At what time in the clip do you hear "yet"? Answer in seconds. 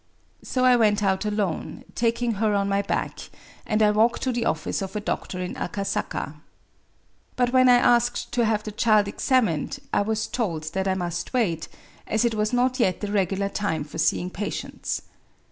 12.79-13.01